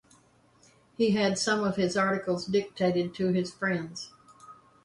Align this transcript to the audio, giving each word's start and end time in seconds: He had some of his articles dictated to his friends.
He 0.97 1.11
had 1.11 1.37
some 1.37 1.63
of 1.63 1.75
his 1.75 1.95
articles 1.95 2.47
dictated 2.47 3.13
to 3.13 3.27
his 3.27 3.53
friends. 3.53 4.09